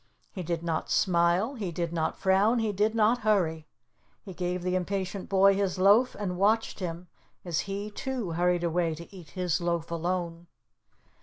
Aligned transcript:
He 0.31 0.41
did 0.41 0.63
not 0.63 0.89
smile, 0.89 1.53
he 1.53 1.71
did 1.71 1.93
not 1.93 2.17
frown, 2.17 2.57
he 2.57 2.71
did 2.71 2.95
not 2.95 3.19
hurry. 3.19 3.67
He 4.23 4.33
gave 4.33 4.63
the 4.63 4.73
Impatient 4.73 5.29
Boy 5.29 5.53
his 5.53 5.77
loaf 5.77 6.15
and 6.17 6.37
watched 6.39 6.79
him, 6.79 7.07
as 7.45 7.59
he, 7.69 7.91
too, 7.91 8.31
hurried 8.31 8.63
away 8.63 8.95
to 8.95 9.15
eat 9.15 9.29
his 9.37 9.61
loaf 9.61 9.91
alone. 9.91 10.47